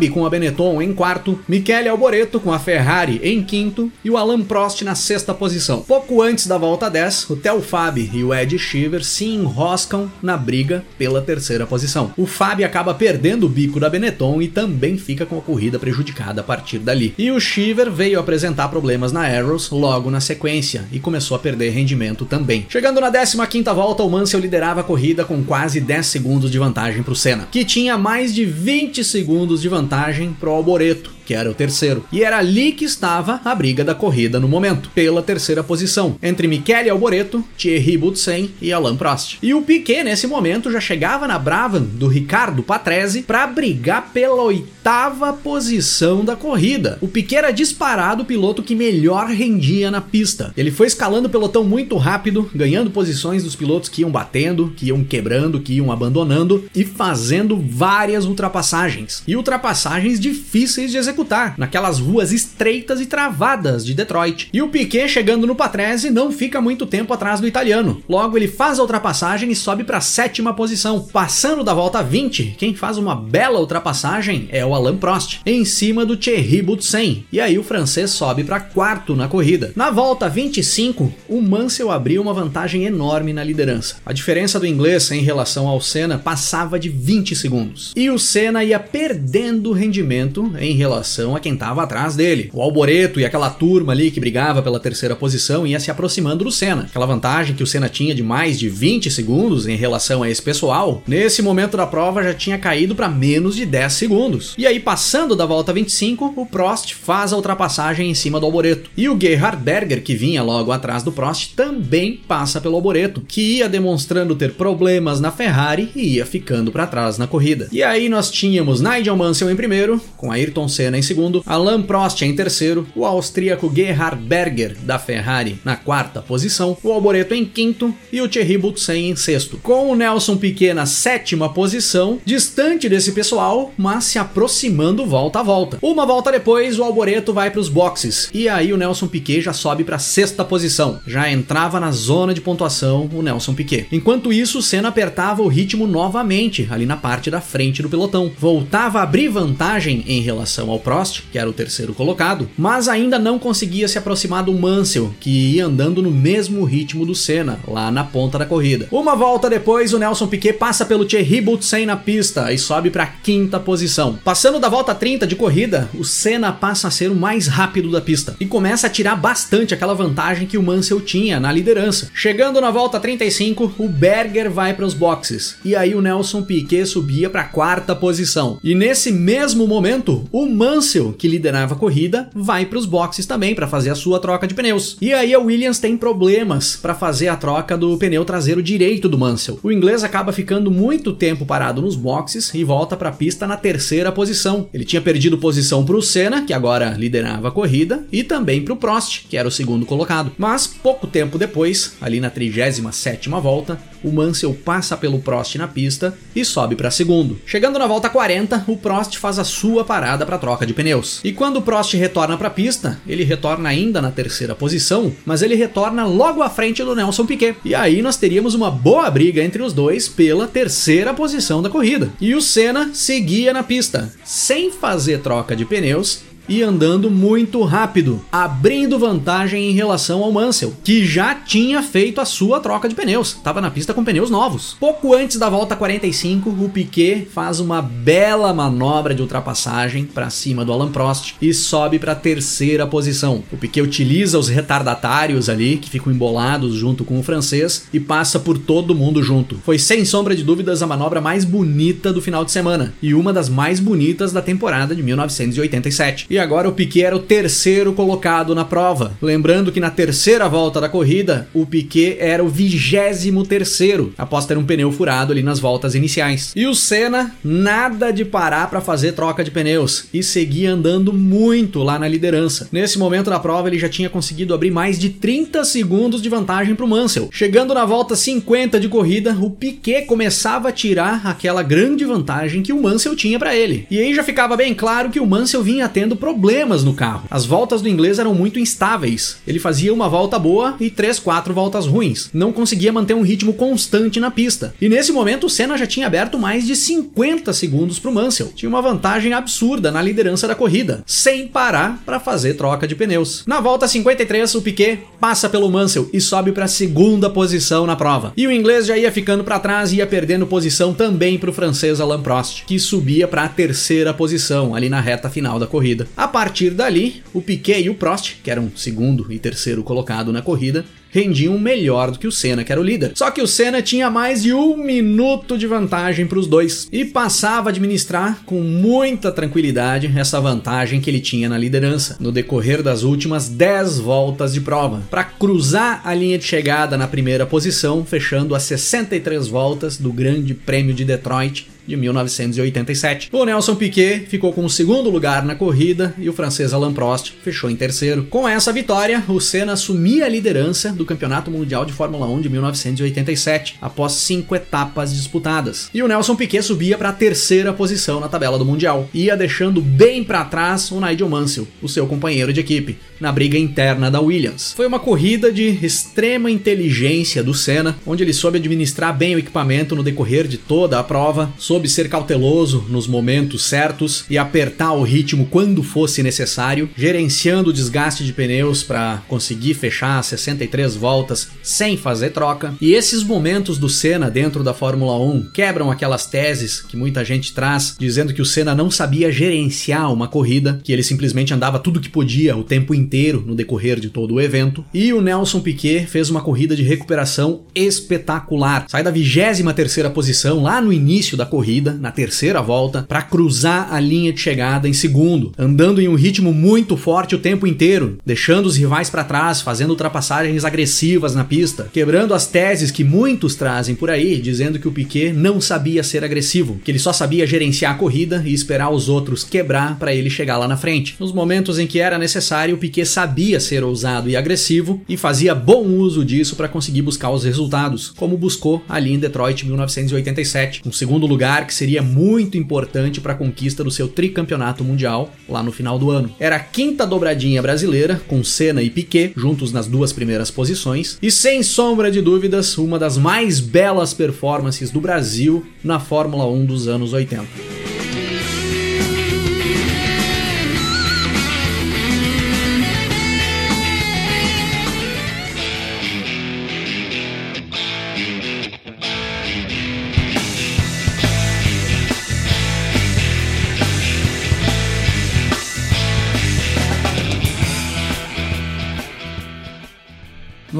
Com 0.09 0.25
a 0.25 0.29
Benetton 0.29 0.81
em 0.81 0.94
quarto, 0.94 1.39
Michele 1.47 1.88
Alboreto 1.88 2.39
com 2.39 2.51
a 2.51 2.59
Ferrari 2.59 3.19
em 3.23 3.41
quinto 3.41 3.91
e 4.03 4.09
o 4.09 4.17
Alan 4.17 4.41
Prost 4.41 4.81
na 4.83 4.95
sexta 4.95 5.33
posição. 5.33 5.81
Pouco 5.81 6.21
antes 6.21 6.45
da 6.45 6.57
volta 6.57 6.89
10, 6.89 7.29
o 7.29 7.35
Theo 7.35 7.61
Fab 7.61 7.97
e 7.97 8.23
o 8.23 8.33
Ed 8.33 8.57
Shiver 8.59 9.03
se 9.03 9.25
enroscam 9.25 10.11
na 10.21 10.35
briga 10.35 10.83
pela 10.97 11.21
terceira 11.21 11.65
posição. 11.65 12.11
O 12.17 12.25
Fab 12.25 12.63
acaba 12.63 12.94
perdendo 12.94 13.45
o 13.45 13.50
bico 13.50 13.79
da 13.79 13.89
Benetton 13.89 14.41
e 14.41 14.47
também 14.47 14.97
fica 14.97 15.25
com 15.25 15.38
a 15.38 15.41
corrida 15.41 15.79
prejudicada 15.79 16.41
a 16.41 16.44
partir 16.44 16.79
dali. 16.79 17.13
E 17.17 17.31
o 17.31 17.39
Shiver 17.39 17.89
veio 17.89 18.19
apresentar 18.19 18.67
problemas 18.67 19.11
na 19.11 19.25
Arrows 19.25 19.69
logo 19.71 20.11
na 20.11 20.19
sequência 20.19 20.85
e 20.91 20.99
começou 20.99 21.35
a 21.35 21.39
perder 21.39 21.69
rendimento 21.71 22.25
também. 22.25 22.65
Chegando 22.69 22.99
na 22.99 23.11
15ª 23.11 23.73
volta, 23.73 24.03
o 24.03 24.09
Mansell 24.09 24.39
liderava 24.39 24.81
a 24.81 24.83
corrida 24.83 25.23
com 25.25 25.44
quase 25.44 25.79
10 25.79 26.06
segundos 26.06 26.51
de 26.51 26.59
vantagem 26.59 27.01
para 27.01 27.13
o 27.13 27.15
Senna, 27.15 27.47
que 27.51 27.65
tinha 27.65 27.97
mais 27.97 28.33
de 28.33 28.45
20 28.45 29.03
segundos 29.03 29.61
de 29.61 29.69
vantagem 29.69 29.93
vantagem 29.94 30.34
pro 30.40 30.50
Alboreto, 30.50 31.12
que 31.24 31.34
era 31.34 31.50
o 31.50 31.54
terceiro. 31.54 32.04
E 32.12 32.24
era 32.24 32.40
ali 32.40 32.72
que 32.72 32.84
estava 32.84 33.40
a 33.45 33.54
briga 33.54 33.84
da 33.84 33.94
corrida 33.94 34.40
no 34.40 34.48
momento, 34.48 34.90
pela 34.94 35.22
terceira 35.22 35.63
posição, 35.63 36.18
entre 36.22 36.48
Michele 36.48 36.90
Alboreto, 36.90 37.44
Thierry 37.57 37.98
Boutsen 37.98 38.51
e 38.62 38.74
Alain 38.74 38.98
Prost. 38.98 39.38
E 39.42 39.54
o 39.54 39.62
Piquet, 39.62 40.04
nesse 40.04 40.28
momento, 40.28 40.72
já 40.72 40.81
chegava 40.81 41.28
na 41.28 41.38
brava 41.38 41.80
do 41.80 42.07
Ricardo 42.07 42.63
Patrese 42.63 43.22
para 43.22 43.48
brigar 43.48 44.12
pela 44.12 44.42
oitava 44.42 45.31
posição 45.31 46.25
da 46.25 46.36
corrida. 46.36 46.98
O 47.00 47.07
Piquet 47.07 47.38
era 47.38 47.51
disparado 47.51 48.24
o 48.24 48.25
piloto 48.25 48.63
que 48.63 48.75
melhor 48.75 49.28
rendia 49.28 49.90
na 49.90 50.01
pista. 50.01 50.51
Ele 50.57 50.72
foi 50.72 50.88
escalando 50.88 51.28
o 51.28 51.31
pelotão 51.31 51.63
muito 51.63 51.95
rápido, 51.98 52.50
ganhando 52.54 52.90
posições 52.90 53.44
dos 53.44 53.56
pilotos 53.56 53.88
que 53.88 54.01
iam 54.01 54.12
batendo, 54.12 54.74
que 54.75 54.88
iam 54.88 55.04
quebrando, 55.04 55.62
que 55.62 55.74
iam 55.74 55.92
abandonando 55.92 56.66
e 56.75 56.84
fazendo 56.84 57.57
várias 57.57 58.25
ultrapassagens. 58.25 59.24
E 59.28 59.36
ultrapassagens 59.36 59.82
passagens 59.83 60.18
difíceis 60.18 60.91
de 60.91 60.97
executar, 60.97 61.56
naquelas 61.57 62.00
ruas 62.00 62.31
estreitas 62.31 63.01
e 63.01 63.06
travadas 63.06 63.85
de 63.85 63.94
Detroit. 63.94 64.47
E 64.53 64.62
o 64.62 64.69
Piquet 64.69 65.09
chegando 65.09 65.45
no 65.45 65.56
Patrese 65.56 66.09
não 66.09 66.31
fica 66.31 66.62
muito 66.62 66.85
tempo 66.85 67.13
atrás 67.13 67.41
do 67.41 67.47
italiano. 67.47 68.01
Logo 68.07 68.38
ele 68.38 68.47
faz 68.47 68.80
a 68.80 68.81
ultrapassagem 68.81 69.51
e 69.51 69.56
sobe 69.56 69.83
para 69.83 69.97
a 69.97 70.01
sétima 70.01 70.53
posição. 70.53 71.01
Passando 71.12 71.65
da 71.65 71.74
volta 71.74 72.01
20, 72.01 72.56
quem 72.57 72.74
faz 72.74 72.97
uma 72.97 73.13
bela 73.13 73.59
ultrapassagem 73.59 74.47
é 74.53 74.65
o 74.65 74.74
Alain 74.74 74.95
Prost, 74.95 75.41
em 75.45 75.65
cima 75.65 76.06
do 76.06 76.15
Thierry 76.15 76.62
Boutsen. 76.62 77.25
E 77.30 77.41
aí 77.41 77.59
o 77.59 77.63
francês 77.63 78.12
sobe 78.12 78.45
para 78.45 78.62
quarto 78.62 79.18
na 79.18 79.27
corrida. 79.27 79.74
Na 79.75 79.91
volta 79.91 80.30
25, 80.30 81.13
o 81.27 81.41
Mansell 81.41 81.91
abriu 81.91 82.21
uma 82.21 82.33
vantagem 82.33 82.85
enorme 82.85 83.33
na 83.33 83.44
liderança. 83.44 83.97
A 84.06 84.13
diferença 84.13 84.57
do 84.62 84.65
inglês 84.65 85.12
em 85.12 85.21
relação 85.21 85.68
ao 85.68 85.81
Senna 85.81 86.18
passava 86.18 86.80
de 86.80 86.88
20 86.88 87.35
segundos. 87.35 87.91
E 87.97 88.09
o 88.09 88.18
Senna 88.18 88.63
ia 88.63 88.80
perdendo 88.80 89.72
rendimento 89.73 90.53
em 90.59 90.75
relação 90.75 91.35
a 91.35 91.39
quem 91.39 91.53
estava 91.53 91.83
atrás 91.83 92.15
dele. 92.15 92.49
O 92.53 92.61
Alboreto 92.61 93.19
e 93.19 93.25
aquela 93.25 93.49
turma 93.49 93.93
ali 93.93 94.11
que 94.11 94.19
brigava 94.19 94.61
pela 94.61 94.79
terceira 94.79 95.15
posição 95.15 95.65
ia 95.67 95.79
se 95.79 95.91
aproximando 95.91 96.43
do 96.43 96.51
Senna. 96.51 96.83
Aquela 96.83 97.05
vantagem 97.05 97.55
que 97.55 97.63
o 97.63 97.67
Senna 97.67 97.89
tinha 97.89 98.15
de 98.15 98.23
mais 98.23 98.59
de 98.59 98.69
20 98.69 99.11
segundos 99.11 99.67
em 99.67 99.75
relação 99.75 100.23
a 100.23 100.29
esse 100.29 100.41
pessoal, 100.41 101.03
nesse 101.07 101.41
momento 101.41 101.77
da 101.77 101.85
prova 101.85 102.23
já 102.23 102.33
tinha 102.33 102.57
caído 102.57 102.95
para 102.95 103.09
menos 103.09 103.55
de 103.55 103.65
10 103.65 103.93
segundos. 103.93 104.53
E 104.57 104.65
aí, 104.65 104.79
passando 104.79 105.35
da 105.35 105.45
volta 105.45 105.73
25, 105.73 106.33
o 106.35 106.45
Prost 106.45 106.93
faz 106.93 107.33
a 107.33 107.35
ultrapassagem 107.35 108.09
em 108.09 108.13
cima 108.13 108.39
do 108.39 108.45
Alboreto. 108.45 108.89
E 108.95 109.09
o 109.09 109.19
Gerhard 109.19 109.61
Berger, 109.61 110.03
que 110.03 110.15
vinha 110.15 110.43
logo 110.43 110.71
atrás 110.71 111.03
do 111.03 111.11
Prost, 111.11 111.53
também 111.55 112.19
passa 112.27 112.61
pelo 112.61 112.75
Alboreto, 112.75 113.21
que 113.27 113.57
ia 113.57 113.69
demonstrando 113.69 114.35
ter 114.35 114.53
problemas 114.53 115.19
na 115.19 115.31
Ferrari 115.31 115.92
e 115.95 116.15
ia 116.15 116.25
ficando 116.25 116.71
para 116.71 116.87
trás 116.87 117.18
na 117.18 117.27
corrida. 117.27 117.68
E 117.71 117.81
aí 117.83 118.09
nós 118.09 118.31
tínhamos 118.31 118.81
Nigel 118.81 119.15
Mansell 119.15 119.49
em 119.49 119.56
primeiro, 119.63 120.01
com 120.17 120.29
Ayrton 120.29 120.67
Senna 120.67 120.97
em 120.97 121.01
segundo, 121.01 121.41
Alain 121.45 121.81
Prost 121.83 122.21
em 122.21 122.35
terceiro, 122.35 122.85
o 122.93 123.05
austríaco 123.05 123.71
Gerhard 123.73 124.21
Berger 124.21 124.75
da 124.81 124.99
Ferrari 124.99 125.57
na 125.63 125.77
quarta 125.77 126.21
posição, 126.21 126.75
o 126.83 126.91
Alboreto 126.91 127.33
em 127.33 127.45
quinto 127.45 127.95
e 128.11 128.19
o 128.19 128.27
Thierry 128.27 128.57
Boutsen 128.57 129.09
em 129.09 129.15
sexto. 129.15 129.57
Com 129.63 129.89
o 129.89 129.95
Nelson 129.95 130.35
Piquet 130.35 130.73
na 130.73 130.85
sétima 130.85 131.47
posição, 131.47 132.19
distante 132.25 132.89
desse 132.89 133.13
pessoal, 133.13 133.71
mas 133.77 134.03
se 134.03 134.19
aproximando 134.19 135.05
volta 135.05 135.39
a 135.39 135.43
volta. 135.43 135.77
Uma 135.81 136.05
volta 136.05 136.29
depois, 136.29 136.77
o 136.77 136.83
Alboreto 136.83 137.31
vai 137.31 137.49
para 137.49 137.61
os 137.61 137.69
boxes 137.69 138.29
e 138.33 138.49
aí 138.49 138.73
o 138.73 138.77
Nelson 138.77 139.07
Piquet 139.07 139.39
já 139.39 139.53
sobe 139.53 139.85
para 139.85 139.97
sexta 139.97 140.43
posição. 140.43 140.99
Já 141.07 141.31
entrava 141.31 141.79
na 141.79 141.91
zona 141.91 142.33
de 142.33 142.41
pontuação 142.41 143.09
o 143.13 143.21
Nelson 143.21 143.53
Piquet. 143.53 143.87
Enquanto 143.93 144.33
isso, 144.33 144.61
Senna 144.61 144.89
apertava 144.89 145.41
o 145.41 145.47
ritmo 145.47 145.87
novamente 145.87 146.67
ali 146.69 146.85
na 146.85 146.97
parte 146.97 147.31
da 147.31 147.39
frente 147.39 147.81
do 147.81 147.87
pelotão. 147.87 148.29
Voltava 148.37 148.99
a 148.99 149.03
abrir 149.03 149.29
vantagem 149.29 149.53
vantagem 149.54 150.04
em 150.07 150.19
relação 150.19 150.72
ao 150.72 150.80
Prost, 150.80 151.22
que 151.31 151.38
era 151.38 151.48
o 151.48 151.54
terceiro 151.54 151.94
colocado, 151.94 152.50
mas 152.57 152.88
ainda 152.88 153.19
não 153.19 153.38
conseguia 153.38 153.88
se 153.88 154.00
aproximar 154.00 154.44
do 154.44 154.54
Mansell, 154.54 155.14
que 155.19 155.30
ia 155.30 155.68
andando 155.68 156.02
no 156.02 156.10
mesmo 156.10 156.64
ritmo 156.64 157.06
do 157.06 157.14
Senna, 157.14 157.60
lá 157.68 157.92
na 157.92 158.04
ponta 158.04 158.40
da 158.40 158.48
corrida. 158.48 158.88
Uma 158.92 159.16
volta 159.16 159.48
depois, 159.48 159.94
o 159.94 160.00
Nelson 160.00 160.26
Piquet 160.26 160.54
passa 160.54 160.86
pelo 160.86 161.06
Thierry 161.06 161.40
Boutsen 161.40 161.86
na 161.86 161.95
pista 161.95 162.52
e 162.52 162.57
sobe 162.57 162.90
para 162.90 163.04
a 163.04 163.07
quinta 163.07 163.60
posição. 163.60 164.18
Passando 164.24 164.60
da 164.60 164.69
volta 164.69 164.95
30 164.95 165.28
de 165.28 165.36
corrida, 165.36 165.88
o 165.94 166.04
Senna 166.04 166.52
passa 166.52 166.88
a 166.88 166.92
ser 166.92 167.12
o 167.12 167.16
mais 167.16 167.45
rápido 167.45 167.92
da 167.92 168.02
pista 168.02 168.36
e 168.40 168.45
começa 168.48 168.88
a 168.88 168.90
tirar 168.90 169.16
bastante 169.16 169.74
aquela 169.74 169.94
vantagem 169.94 170.48
que 170.48 170.57
o 170.57 170.64
Mansell 170.64 171.00
tinha 171.00 171.40
na 171.40 171.52
liderança. 171.52 172.10
Chegando 172.14 172.60
na 172.60 172.72
volta 172.72 173.00
35, 173.00 173.76
o 173.78 173.88
Berger 173.88 174.50
vai 174.50 174.74
para 174.74 174.86
os 174.86 174.95
boxes 174.95 175.57
e 175.64 175.76
aí 175.76 175.94
o 175.94 176.02
Nelson 176.02 176.42
Piquet 176.42 176.88
subia 176.88 177.30
para 177.30 177.42
a 177.42 177.48
quarta 177.48 177.95
posição. 177.95 178.57
E 178.64 178.74
nesse 178.74 179.12
mesmo 179.12 179.43
mesmo 179.44 179.68
momento, 179.68 180.23
o 180.31 180.45
Mansell, 180.45 181.12
que 181.12 181.28
liderava 181.28 181.76
a 181.76 181.78
corrida, 181.78 182.30
vai 182.33 182.66
para 182.66 182.80
os 182.80 182.85
boxes 182.85 183.26
também 183.26 183.54
para 183.54 183.68
fazer 183.68 183.90
a 183.90 183.95
sua 183.95 184.18
troca 184.18 184.47
de 184.47 184.54
pneus. 184.54 184.95
E 185.02 185.14
aí 185.14 185.33
a 185.33 185.40
Williams 185.40 185.80
tem 185.80 185.97
problemas 185.97 186.78
para 186.78 186.95
fazer 186.95 187.28
a 187.28 187.35
troca 187.35 187.78
do 187.78 187.97
pneu 187.97 188.23
traseiro 188.23 188.64
direito 188.64 189.09
do 189.09 189.18
Mansell. 189.18 189.59
O 189.62 189.69
inglês 189.69 190.02
acaba 190.02 190.31
ficando 190.31 190.71
muito 190.71 191.12
tempo 191.12 191.45
parado 191.45 191.81
nos 191.81 191.97
boxes 191.97 192.54
e 192.54 192.64
volta 192.64 192.95
para 192.95 193.09
a 193.09 193.12
pista 193.12 193.45
na 193.45 193.57
terceira 193.57 194.14
posição. 194.14 194.69
Ele 194.73 194.85
tinha 194.85 195.02
perdido 195.02 195.38
posição 195.38 195.83
para 195.83 195.97
o 195.97 196.02
Senna, 196.02 196.44
que 196.44 196.54
agora 196.54 196.95
liderava 196.97 197.50
a 197.50 197.52
corrida, 197.52 198.06
e 198.14 198.23
também 198.23 198.62
para 198.62 198.73
o 198.73 198.78
Prost, 198.78 199.26
que 199.28 199.35
era 199.35 199.50
o 199.50 199.52
segundo 199.52 199.85
colocado. 199.85 200.31
Mas 200.38 200.68
pouco 200.68 201.06
tempo 201.06 201.38
depois, 201.38 201.97
ali 202.00 202.21
na 202.21 202.31
37ª 202.31 203.42
volta, 203.42 203.78
o 204.04 204.12
Mansell 204.12 204.54
passa 204.54 204.98
pelo 204.98 205.19
Prost 205.19 205.56
na 205.56 205.68
pista 205.68 206.18
e 206.36 206.44
sobe 206.44 206.76
para 206.76 206.92
segundo. 206.92 207.40
Chegando 207.45 207.80
na 207.80 207.88
volta 207.88 208.10
40, 208.10 208.66
o 208.68 208.78
Prost 208.78 209.18
faz 209.18 209.40
a 209.40 209.44
sua 209.44 209.83
parada 209.83 210.26
para 210.26 210.38
troca 210.38 210.66
de 210.66 210.74
pneus. 210.74 211.22
E 211.24 211.31
quando 211.31 211.57
o 211.57 211.62
Prost 211.62 211.94
retorna 211.94 212.38
para 212.38 212.48
a 212.48 212.52
pista, 212.52 213.00
ele 213.07 213.24
retorna 213.24 213.69
ainda 213.69 214.02
na 214.02 214.12
terceira 214.12 214.56
posição, 214.56 215.12
mas 215.26 215.42
ele 215.42 215.56
retorna 215.56 216.06
logo 216.06 216.42
à 216.42 216.50
frente 216.50 216.83
do 216.83 216.95
Nelson 216.95 217.26
Piquet. 217.26 217.56
E 217.64 217.74
aí 217.74 218.02
nós 218.02 218.18
teríamos 218.18 218.54
uma 218.54 218.69
boa 218.69 219.10
briga 219.10 219.44
entre 219.44 219.62
os 219.62 219.74
dois 219.74 220.07
pela 220.07 220.48
terceira 220.48 221.14
posição 221.14 221.62
da 221.62 221.69
corrida. 221.69 222.12
E 222.19 222.36
o 222.36 222.42
Senna 222.42 222.92
seguia 222.94 223.54
na 223.54 223.64
pista, 223.64 224.12
sem 224.24 224.72
fazer 224.72 225.19
troca 225.19 225.56
de 225.56 225.66
pneus 225.66 226.22
e 226.47 226.62
andando 226.62 227.09
muito 227.09 227.64
rápido, 227.64 228.23
abrindo 228.31 229.00
vantagem 229.00 229.69
em 229.69 229.73
relação 229.73 230.23
ao 230.23 230.31
Mansell, 230.31 230.73
que 230.83 231.06
já 231.06 231.35
tinha 231.35 231.81
feito 231.81 232.19
a 232.19 232.26
sua 232.26 232.59
troca 232.59 232.90
de 232.90 232.95
pneus, 232.95 233.30
estava 233.30 233.62
na 233.62 233.71
pista 233.71 233.94
com 233.94 234.04
pneus 234.04 234.30
novos. 234.30 234.76
Pouco 234.80 235.14
antes 235.14 235.38
da 235.38 235.50
volta 235.50 235.76
45, 235.76 236.50
o 236.50 236.69
Piquet 236.69 237.28
faz 237.31 237.59
uma 237.59 237.81
bela 237.81 238.54
manobra 238.54 239.16
de 239.16 239.21
ultrapassagem 239.21 240.06
para 240.06 240.30
cima 240.30 240.66
do 240.66 240.71
Alan 240.71 240.92
Prost 240.92 241.35
e 241.42 241.54
sobe 241.54 242.00
para 242.00 242.14
a 242.14 242.16
terceira 242.16 242.85
posição. 242.85 243.44
O 243.52 243.57
Piquet 243.57 243.81
utiliza 243.81 244.38
os 244.38 244.47
retardatários 244.47 245.50
ali 245.50 245.78
que 245.78 245.90
ficam 245.90 246.12
embolados 246.12 246.76
junto 246.76 247.04
com 247.04 247.19
o 247.19 247.23
francês 247.23 247.88
e 247.94 248.00
passa 248.00 248.40
por 248.40 248.57
todo 248.57 248.95
mundo 248.95 249.23
junto. 249.23 249.57
Foi 249.64 249.78
sem 249.78 250.06
sombra 250.06 250.35
de 250.35 250.44
dúvidas 250.44 250.81
a 250.81 250.88
manobra 250.88 251.21
mais 251.21 251.45
bonita 251.45 252.12
do 252.12 252.21
final 252.21 252.44
de 252.44 252.52
semana 252.52 252.94
e 253.02 253.14
uma 253.14 253.31
das 253.31 253.50
mais 253.50 253.80
bonitas 253.80 254.31
da 254.31 254.42
temporada 254.42 254.95
de 254.95 255.04
1987. 255.04 256.28
E 256.33 256.40
agora 256.40 256.68
o 256.68 256.71
Piquet 256.71 257.04
era 257.04 257.16
o 257.16 257.19
terceiro 257.19 257.94
colocado 257.94 258.56
na 258.56 258.66
prova. 258.66 259.16
Lembrando 259.21 259.71
que 259.71 259.80
na 259.80 259.92
terceira 259.92 260.49
volta 260.49 260.81
da 260.81 260.90
corrida, 260.90 261.47
o 261.54 261.63
Piquet 261.63 262.18
era 262.19 262.44
o 262.44 262.49
vigésimo 262.49 263.45
terceiro, 263.45 264.11
após 264.18 264.47
ter 264.47 264.57
um 264.57 264.66
pneu 264.66 264.92
furado 264.92 265.31
ali 265.31 265.44
nas 265.44 265.59
voltas 265.59 265.94
iniciais. 265.94 266.52
E 266.56 266.66
o 266.66 266.73
Senna, 266.73 267.35
nada 267.44 268.09
de 268.09 268.25
parar 268.25 268.68
para 268.68 268.81
fazer 268.81 269.11
troca 269.11 269.44
de 269.44 269.52
pneus 269.52 270.06
e 270.11 270.23
seguia 270.23 270.71
andando 270.71 271.13
muito 271.13 271.83
lá 271.83 271.99
na 271.99 272.07
liderança. 272.07 272.68
Nesse 272.71 272.97
momento 272.97 273.30
da 273.30 273.40
prova, 273.40 273.68
ele 273.68 273.78
já 273.78 273.87
tinha 273.87 274.09
conseguido 274.09 274.56
abrir 274.56 274.71
mais 274.71 274.97
de 274.97 275.11
30 275.11 275.63
segundos 275.63 276.19
de 276.19 276.30
vantagem 276.30 276.73
para 276.73 276.85
o 276.85 276.90
Mansell. 276.90 277.30
Chegando 277.31 277.75
na 277.75 277.85
volta 277.85 278.16
50 278.16 278.80
de 278.80 278.90
corrida, 278.90 279.37
o 279.40 279.52
Piquet 279.52 280.07
começava 280.07 280.69
a 280.69 280.71
tirar 280.71 281.28
aquela 281.28 281.61
grande 281.61 282.04
vantagem 282.06 282.63
que 282.63 282.73
o 282.73 282.81
Mansell 282.81 283.16
tinha 283.16 283.37
para 283.37 283.56
ele. 283.56 283.85
E 283.92 283.99
aí 283.99 284.16
já 284.16 284.23
ficava 284.23 284.57
bem 284.57 284.73
claro 284.73 285.11
que 285.11 285.19
o 285.19 285.28
Mansell 285.28 285.61
vinha 285.61 285.87
tendo 285.87 286.22
problemas 286.23 286.85
no 286.85 286.94
carro. 286.94 287.27
As 287.30 287.45
voltas 287.45 287.81
do 287.81 287.89
inglês 287.89 288.18
eram 288.18 288.33
muito 288.33 288.57
instáveis. 288.57 289.39
Ele 289.45 289.59
fazia 289.59 289.94
uma 289.94 290.07
volta 290.07 290.39
boa 290.39 290.77
e 290.80 290.89
três, 290.89 291.19
quatro 291.19 291.53
voltas 291.53 291.85
ruins. 291.85 292.30
Não 292.33 292.53
conseguia 292.53 292.94
manter 292.94 293.13
um 293.13 293.23
ritmo 293.23 293.51
constante 293.53 294.21
na 294.21 294.31
pista. 294.31 294.73
E 294.80 294.87
nesse 294.87 295.11
momento 295.11 295.47
o 295.47 295.49
Senna 295.49 295.77
já 295.77 295.85
tinha 295.85 296.07
aberto 296.07 296.39
mais 296.39 296.65
de 296.65 296.77
50 296.77 297.51
segundos 297.51 297.99
para 297.99 298.09
o 298.09 298.13
Mansell. 298.13 298.53
Tinha 298.56 298.69
uma 298.69 298.81
vantagem 298.81 299.33
absurda 299.33 299.92
na 299.92 300.01
liderança 300.01 300.47
da 300.47 300.56
corrida, 300.56 301.03
sem 301.06 301.45
parar 301.45 302.01
para 302.06 302.21
fazer 302.21 302.53
troca 302.53 302.87
de 302.87 302.95
pneus. 302.95 303.44
Na 303.45 303.59
volta 303.59 303.85
53, 303.85 304.56
o 304.56 304.61
Piquet 304.61 304.99
passa 305.19 305.49
pelo 305.49 305.69
Mansell 305.69 306.09
e 306.13 306.21
sobe 306.21 306.53
para 306.53 306.65
a 306.65 306.69
segunda 306.69 307.30
posição 307.30 307.85
na 307.85 307.97
prova. 307.97 308.31
E 308.37 308.47
o 308.47 308.51
inglês 308.51 308.85
já 308.85 308.97
ia 308.97 309.11
ficando 309.11 309.44
para 309.44 309.59
trás 309.59 309.92
e 309.92 309.97
ia 309.97 310.07
perdendo 310.07 310.47
posição 310.47 310.94
também 310.94 311.37
para 311.37 311.49
o 311.49 311.53
francês 311.53 311.99
Alain 311.99 312.21
Prost, 312.21 312.63
que 312.65 312.80
subia 312.80 313.27
para 313.27 313.44
a 313.44 313.49
terceira 313.49 314.13
posição 314.13 314.73
ali 314.73 314.87
na 314.87 315.01
reta 315.01 315.30
final 315.30 315.59
da 315.59 315.68
corrida. 315.68 316.07
A 316.15 316.27
partir 316.27 316.71
dali, 316.71 317.23
o 317.33 317.41
Piquet 317.41 317.81
e 317.81 317.89
o 317.89 317.95
Prost, 317.95 318.35
que 318.43 318.51
eram 318.51 318.71
segundo 318.75 319.31
e 319.31 319.39
terceiro 319.39 319.83
colocado 319.83 320.31
na 320.31 320.43
corrida, 320.43 320.85
rendiam 321.09 321.57
melhor 321.59 322.11
do 322.11 322.19
que 322.19 322.27
o 322.27 322.31
Senna, 322.31 322.63
que 322.63 322.71
era 322.71 322.81
o 322.81 322.83
líder. 322.83 323.11
Só 323.15 323.29
que 323.29 323.41
o 323.41 323.47
Senna 323.47 323.81
tinha 323.81 324.09
mais 324.09 324.41
de 324.41 324.53
um 324.53 324.77
minuto 324.77 325.57
de 325.57 325.67
vantagem 325.67 326.25
para 326.25 326.39
os 326.39 326.47
dois 326.47 326.87
e 326.91 327.05
passava 327.05 327.69
a 327.69 327.71
administrar 327.71 328.41
com 328.45 328.61
muita 328.61 329.31
tranquilidade 329.31 330.11
essa 330.15 330.39
vantagem 330.39 331.01
que 331.01 331.09
ele 331.09 331.19
tinha 331.19 331.49
na 331.49 331.57
liderança 331.57 332.17
no 332.19 332.31
decorrer 332.31 332.81
das 332.81 333.03
últimas 333.03 333.47
10 333.47 333.99
voltas 333.99 334.53
de 334.53 334.61
prova, 334.61 335.01
para 335.09 335.23
cruzar 335.23 336.01
a 336.03 336.13
linha 336.13 336.37
de 336.37 336.45
chegada 336.45 336.97
na 336.97 337.07
primeira 337.07 337.45
posição, 337.45 338.05
fechando 338.05 338.55
as 338.55 338.63
63 338.63 339.47
voltas 339.47 339.97
do 339.97 340.11
Grande 340.11 340.53
Prêmio 340.53 340.93
de 340.93 341.05
Detroit 341.05 341.72
de 341.85 341.95
1987. 341.95 343.30
O 343.31 343.45
Nelson 343.45 343.75
Piquet 343.75 344.25
ficou 344.28 344.54
com 344.54 344.66
o 344.66 344.69
segundo 344.69 345.09
lugar 345.09 345.44
na 345.45 345.56
corrida 345.56 346.13
e 346.18 346.30
o 346.30 346.33
francês 346.33 346.73
Alain 346.73 346.94
Prost 346.94 347.33
fechou 347.44 347.69
em 347.69 347.75
terceiro. 347.75 348.28
Com 348.30 348.47
essa 348.47 348.71
vitória, 348.71 349.23
o 349.28 349.40
Senna 349.40 349.73
assumia 349.73 350.25
a 350.25 350.30
liderança 350.30 350.92
do 350.92 351.06
Campeonato 351.06 351.52
Mundial 351.52 351.85
de 351.85 351.94
Fórmula 351.94 352.28
1 352.28 352.42
de 352.42 352.49
1987, 352.49 353.78
após 353.81 354.13
cinco 354.13 354.56
etapas 354.56 355.13
disputadas. 355.13 355.90
E 355.94 356.02
o 356.02 356.07
Nelson 356.07 356.35
Piquet 356.35 356.61
subia 356.61 356.97
para 356.97 357.09
a 357.09 357.13
terceira 357.13 357.73
posição 357.73 358.19
na 358.19 358.28
tabela 358.28 358.57
do 358.57 358.66
Mundial, 358.66 359.09
ia 359.13 359.35
deixando 359.35 359.81
bem 359.81 360.23
para 360.23 360.45
trás 360.45 360.92
o 360.92 360.99
Nigel 360.99 361.30
Mansell, 361.30 361.68
o 361.81 361.90
seu 361.90 362.07
companheiro 362.07 362.54
de 362.54 362.59
equipe, 362.59 362.97
na 363.19 363.31
briga 363.31 363.57
interna 363.57 364.11
da 364.11 364.19
Williams. 364.19 364.73
Foi 364.73 364.85
uma 364.85 364.99
corrida 364.99 365.52
de 365.52 365.80
extrema 365.85 366.52
inteligência 366.52 367.44
do 367.44 367.54
Senna, 367.54 367.97
onde 368.06 368.23
ele 368.23 368.33
soube 368.33 368.57
administrar 368.57 369.16
bem 369.16 369.35
o 369.35 369.40
equipamento 369.40 369.95
no 369.95 370.04
decorrer 370.04 370.47
de 370.47 370.57
toda 370.57 370.99
a 370.99 371.04
prova, 371.04 371.52
soube 371.73 371.89
ser 371.89 372.07
cauteloso 372.07 372.85
nos 372.87 373.07
momentos 373.07 373.63
certos 373.65 374.25
e 374.30 374.37
apertar 374.37 374.94
o 374.94 375.01
ritmo 375.01 375.47
quando 375.49 375.81
fosse 375.81 376.21
necessário, 376.21 376.87
gerenciando 376.95 377.71
o 377.71 377.73
desgaste 377.73 378.23
de 378.23 378.31
pneus 378.31 378.83
para 378.83 379.23
conseguir 379.27 379.73
fechar 379.73 380.23
63 380.23 380.95
voltas 380.95 381.47
sem 381.63 381.97
fazer 381.97 382.30
troca. 382.30 382.75
E 382.80 382.94
esses 382.94 383.23
momentos 383.23 383.80
do 383.80 383.89
Senna 383.89 384.30
dentro 384.30 384.63
da 384.63 384.71
Fórmula 384.71 385.18
1 385.18 385.49
quebram 385.51 385.89
aquelas 385.89 386.27
teses 386.27 386.80
que 386.80 386.95
muita 386.95 387.25
gente 387.25 387.51
traz, 387.53 387.95
dizendo 387.97 388.35
que 388.35 388.42
o 388.44 388.45
Senna 388.45 388.75
não 388.75 388.92
sabia 388.92 389.31
gerenciar 389.31 390.13
uma 390.13 390.27
corrida, 390.27 390.80
que 390.83 390.94
ele 390.94 391.01
simplesmente 391.01 391.56
andava 391.56 391.80
tudo 391.80 391.99
que 391.99 392.07
podia 392.07 392.56
o 392.56 392.63
tempo 392.63 392.94
inteiro 392.94 393.44
no 393.47 393.56
decorrer 393.56 393.99
de 393.99 394.11
todo 394.11 394.35
o 394.35 394.42
evento. 394.42 394.85
E 394.94 395.11
o 395.11 395.21
Nelson 395.21 395.59
Piquet 395.59 396.06
fez 396.06 396.30
uma 396.30 396.44
corrida 396.44 396.75
de 396.75 396.83
recuperação 396.83 397.63
espetacular. 397.73 398.85
Sai 398.87 399.01
da 399.01 399.09
23 399.09 399.73
terceira 399.73 400.11
posição 400.11 400.61
lá 400.61 400.80
no 400.80 400.94
início 400.94 401.35
da 401.35 401.45
corrida, 401.45 401.62
na 401.99 402.11
terceira 402.11 402.61
volta, 402.61 403.03
para 403.07 403.21
cruzar 403.21 403.93
a 403.93 403.99
linha 403.99 404.31
de 404.31 404.39
chegada 404.39 404.87
em 404.87 404.93
segundo, 404.93 405.51
andando 405.57 406.01
em 406.01 406.07
um 406.07 406.15
ritmo 406.15 406.53
muito 406.53 406.95
forte 406.97 407.35
o 407.35 407.39
tempo 407.39 407.65
inteiro, 407.65 408.17
deixando 408.25 408.65
os 408.65 408.77
rivais 408.77 409.09
para 409.09 409.23
trás, 409.23 409.61
fazendo 409.61 409.91
ultrapassagens 409.91 410.65
agressivas 410.65 411.33
na 411.33 411.43
pista, 411.43 411.89
quebrando 411.91 412.33
as 412.33 412.47
teses 412.47 412.91
que 412.91 413.03
muitos 413.03 413.55
trazem 413.55 413.95
por 413.95 414.09
aí, 414.09 414.39
dizendo 414.39 414.79
que 414.79 414.87
o 414.87 414.91
Piquet 414.91 415.33
não 415.33 415.61
sabia 415.61 416.03
ser 416.03 416.23
agressivo, 416.23 416.79
que 416.83 416.91
ele 416.91 416.99
só 416.99 417.13
sabia 417.13 417.47
gerenciar 417.47 417.93
a 417.93 417.97
corrida 417.97 418.43
e 418.45 418.53
esperar 418.53 418.89
os 418.89 419.09
outros 419.09 419.43
quebrar 419.43 419.97
para 419.97 420.13
ele 420.13 420.29
chegar 420.29 420.57
lá 420.57 420.67
na 420.67 420.77
frente. 420.77 421.15
Nos 421.19 421.31
momentos 421.31 421.79
em 421.79 421.87
que 421.87 421.99
era 421.99 422.17
necessário, 422.17 422.75
o 422.75 422.77
Piquet 422.77 423.05
sabia 423.05 423.59
ser 423.59 423.83
ousado 423.83 424.29
e 424.29 424.35
agressivo 424.35 425.01
e 425.07 425.15
fazia 425.15 425.55
bom 425.55 425.83
uso 425.83 426.25
disso 426.25 426.55
para 426.55 426.67
conseguir 426.67 427.01
buscar 427.01 427.29
os 427.29 427.43
resultados, 427.43 428.11
como 428.15 428.37
buscou 428.37 428.83
ali 428.89 429.13
em 429.13 429.19
Detroit 429.19 429.63
em 429.63 429.67
1987, 429.67 430.81
um 430.85 430.91
segundo 430.91 431.27
lugar 431.27 431.53
que 431.62 431.74
seria 431.74 432.02
muito 432.02 432.57
importante 432.57 433.22
para 433.22 433.33
a 433.33 433.36
conquista 433.36 433.83
do 433.83 433.92
seu 433.92 434.07
tricampeonato 434.07 434.83
mundial 434.83 435.31
lá 435.48 435.62
no 435.62 435.72
final 435.72 436.00
do 436.00 436.10
ano. 436.10 436.33
Era 436.40 436.56
a 436.56 436.60
quinta 436.60 437.06
dobradinha 437.06 437.62
brasileira, 437.62 438.22
com 438.28 438.44
Senna 438.44 438.81
e 438.81 438.90
Piquet 438.90 439.33
juntos 439.36 439.72
nas 439.72 439.88
duas 439.88 440.12
primeiras 440.12 440.50
posições, 440.50 441.18
e 441.22 441.30
sem 441.30 441.62
sombra 441.62 442.12
de 442.12 442.22
dúvidas, 442.22 442.78
uma 442.78 442.98
das 442.98 443.18
mais 443.18 443.60
belas 443.60 444.14
performances 444.14 444.90
do 444.90 445.00
Brasil 445.00 445.66
na 445.83 446.00
Fórmula 446.00 446.48
1 446.48 446.66
dos 446.66 446.88
anos 446.88 447.14
80. 447.14 447.93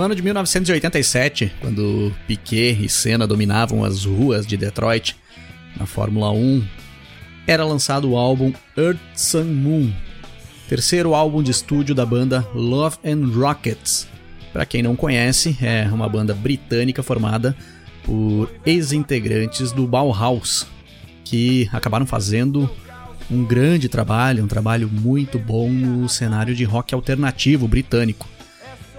Ano 0.04 0.16
de 0.16 0.22
1987, 0.22 1.54
quando 1.62 2.14
Piquet 2.28 2.78
e 2.84 2.90
Senna 2.90 3.26
dominavam 3.26 3.84
as 3.84 4.04
ruas 4.04 4.46
de 4.46 4.58
Detroit 4.58 5.16
na 5.78 5.86
Fórmula 5.86 6.32
1, 6.32 6.64
era 7.48 7.64
lançado 7.64 8.10
o 8.10 8.18
álbum 8.18 8.52
Earth 8.78 9.00
Sun 9.16 9.46
Moon, 9.46 9.94
terceiro 10.68 11.16
álbum 11.16 11.42
de 11.42 11.52
estúdio 11.52 11.96
da 11.96 12.06
banda 12.06 12.46
Love 12.54 12.98
and 13.06 13.28
Rockets. 13.34 14.08
Para 14.52 14.66
quem 14.66 14.84
não 14.84 14.96
conhece, 14.96 15.58
é 15.62 15.88
uma 15.92 16.10
banda 16.10 16.34
britânica 16.34 17.02
formada 17.02 17.56
por 18.04 18.52
ex-integrantes 18.66 19.72
do 19.72 19.88
Bauhaus, 19.88 20.68
que 21.24 21.70
acabaram 21.72 22.06
fazendo 22.06 22.70
um 23.32 23.46
grande 23.46 23.88
trabalho, 23.88 24.44
um 24.44 24.48
trabalho 24.48 24.90
muito 24.92 25.40
bom 25.40 25.70
no 25.70 26.10
cenário 26.10 26.54
de 26.54 26.66
rock 26.66 26.94
alternativo 26.94 27.68
britânico. 27.68 28.28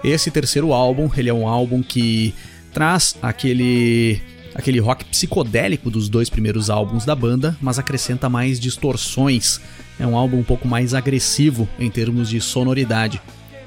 Esse 0.05 0.29
terceiro 0.29 0.71
álbum, 0.71 1.09
ele 1.17 1.29
é 1.29 1.33
um 1.33 1.47
álbum 1.47 1.81
que 1.81 2.31
traz 2.71 3.15
aquele 3.23 4.21
aquele 4.53 4.79
rock 4.79 5.03
psicodélico 5.05 5.89
dos 5.89 6.07
dois 6.07 6.29
primeiros 6.29 6.69
álbuns 6.69 7.03
da 7.05 7.15
banda, 7.15 7.57
mas 7.59 7.79
acrescenta 7.79 8.29
mais 8.29 8.59
distorções. 8.59 9.59
É 9.99 10.05
um 10.05 10.15
álbum 10.15 10.37
um 10.37 10.43
pouco 10.43 10.67
mais 10.67 10.93
agressivo 10.93 11.67
em 11.79 11.89
termos 11.89 12.29
de 12.29 12.39
sonoridade. 12.39 13.19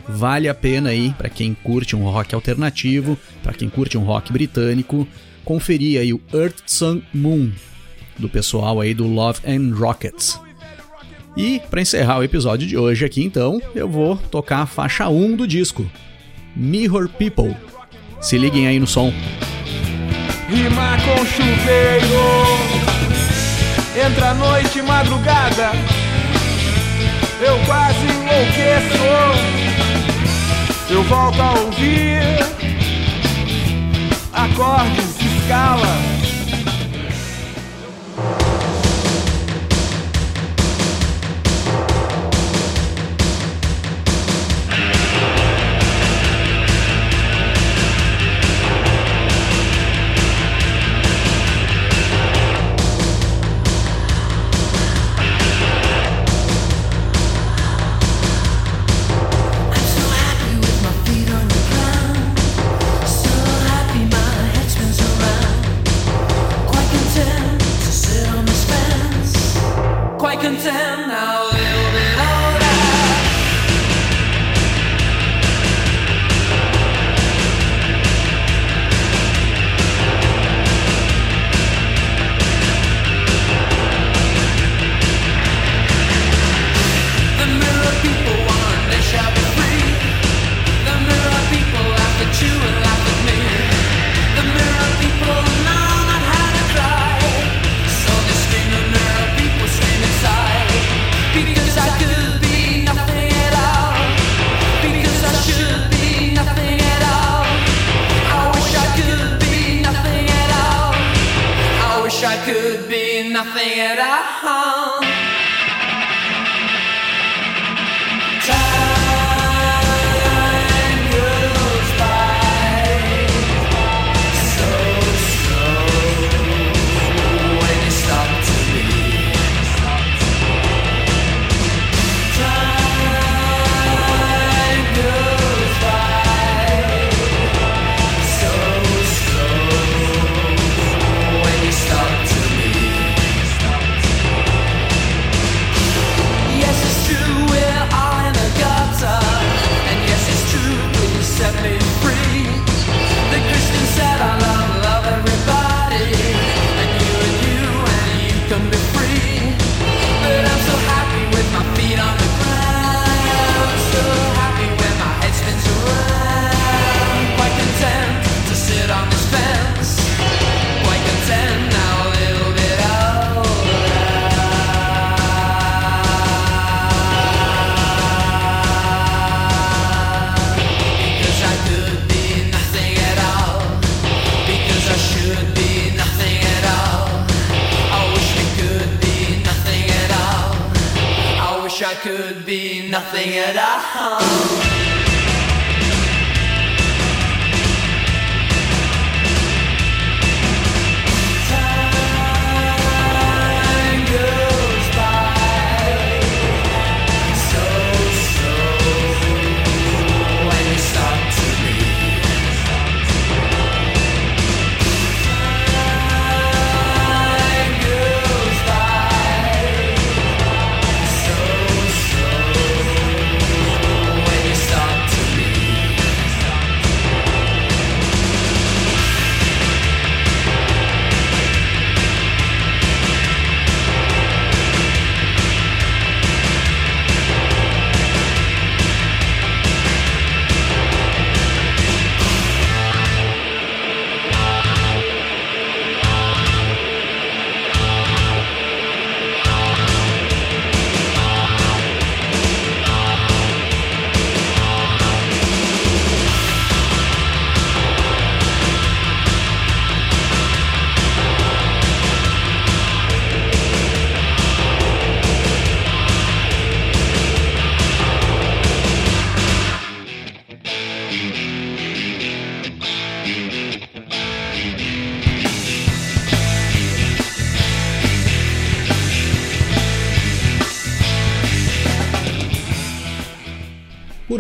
Vale 0.09 0.49
a 0.49 0.55
pena 0.55 0.91
aí 0.91 1.13
para 1.19 1.29
quem 1.29 1.55
curte 1.55 1.97
um 1.97 2.05
rock 2.05 2.35
alternativo, 2.35 3.19
para 3.43 3.53
quem 3.53 3.69
curte 3.69 3.99
um 3.99 4.05
rock 4.05 4.33
britânico, 4.33 5.07
conferir 5.45 6.01
aí 6.01 6.15
o 6.15 6.21
Earth 6.33 6.63
Sun 6.67 7.03
Moon 7.13 7.51
do 8.17 8.29
pessoal 8.29 8.81
aí 8.81 8.95
do 8.95 9.09
Love 9.09 9.41
and 9.45 9.75
Rockets. 9.75 10.41
E 11.37 11.61
para 11.69 11.81
encerrar 11.81 12.19
o 12.19 12.25
episódio 12.25 12.67
de 12.67 12.77
hoje 12.77 13.05
aqui 13.05 13.25
então, 13.25 13.61
eu 13.75 13.89
vou 13.89 14.17
tocar 14.17 14.61
a 14.61 14.67
faixa 14.67 15.09
1 15.09 15.37
do 15.37 15.47
disco, 15.47 15.89
Mirror 16.59 17.09
People. 17.09 17.57
Se 18.21 18.37
liguem 18.37 18.67
aí 18.67 18.81
no 18.81 18.87
som. 18.87 19.13
Rima 20.49 20.97
com 21.05 21.25
chuveiro, 21.25 22.49
entra 24.05 24.35
noite 24.35 24.83
madrugada, 24.83 25.71
eu 27.41 27.57
quase 27.65 28.05
enlouqueço. 28.05 29.59
Eu 30.91 31.03
volto 31.05 31.41
a 31.41 31.53
ouvir 31.61 32.23
acordes, 34.33 35.21
escala. 35.21 36.18